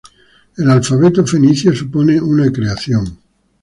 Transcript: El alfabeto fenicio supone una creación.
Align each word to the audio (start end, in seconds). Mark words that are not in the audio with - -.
El 0.57 0.67
alfabeto 0.71 1.23
fenicio 1.27 1.75
supone 1.75 2.19
una 2.19 2.51
creación. 2.51 3.19